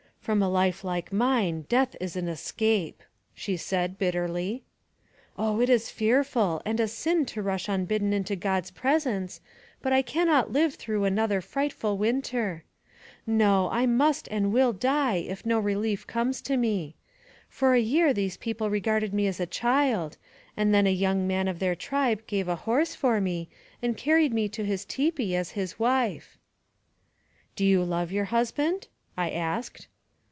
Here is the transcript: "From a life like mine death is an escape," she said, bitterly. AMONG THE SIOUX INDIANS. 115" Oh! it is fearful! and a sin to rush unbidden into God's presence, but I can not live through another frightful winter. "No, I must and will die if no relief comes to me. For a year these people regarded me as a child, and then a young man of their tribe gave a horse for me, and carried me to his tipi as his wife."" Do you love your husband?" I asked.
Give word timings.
"From 0.31 0.43
a 0.43 0.49
life 0.49 0.83
like 0.83 1.11
mine 1.11 1.65
death 1.67 1.95
is 1.99 2.15
an 2.15 2.27
escape," 2.27 3.01
she 3.33 3.57
said, 3.57 3.97
bitterly. 3.97 4.61
AMONG 5.35 5.57
THE 5.57 5.65
SIOUX 5.65 5.69
INDIANS. 5.71 6.01
115" 6.35 6.45
Oh! 6.45 6.57
it 6.61 6.61
is 6.61 6.61
fearful! 6.61 6.61
and 6.63 6.79
a 6.79 6.87
sin 6.87 7.25
to 7.25 7.41
rush 7.41 7.67
unbidden 7.67 8.13
into 8.13 8.35
God's 8.35 8.69
presence, 8.69 9.41
but 9.81 9.91
I 9.91 10.03
can 10.03 10.27
not 10.27 10.51
live 10.51 10.75
through 10.75 11.05
another 11.05 11.41
frightful 11.41 11.97
winter. 11.97 12.63
"No, 13.25 13.67
I 13.71 13.87
must 13.87 14.27
and 14.29 14.53
will 14.53 14.73
die 14.73 15.15
if 15.15 15.43
no 15.43 15.57
relief 15.57 16.05
comes 16.05 16.39
to 16.43 16.55
me. 16.55 16.93
For 17.49 17.73
a 17.73 17.79
year 17.79 18.13
these 18.13 18.37
people 18.37 18.69
regarded 18.69 19.15
me 19.15 19.25
as 19.25 19.39
a 19.39 19.47
child, 19.47 20.17
and 20.55 20.71
then 20.71 20.85
a 20.85 20.91
young 20.91 21.25
man 21.25 21.47
of 21.47 21.57
their 21.57 21.75
tribe 21.75 22.27
gave 22.27 22.47
a 22.47 22.57
horse 22.69 22.93
for 22.93 23.19
me, 23.19 23.49
and 23.81 23.97
carried 23.97 24.33
me 24.35 24.47
to 24.49 24.63
his 24.63 24.85
tipi 24.85 25.33
as 25.35 25.53
his 25.57 25.79
wife."" 25.79 26.37
Do 27.55 27.65
you 27.65 27.83
love 27.83 28.11
your 28.11 28.25
husband?" 28.25 28.87
I 29.17 29.31
asked. 29.31 29.87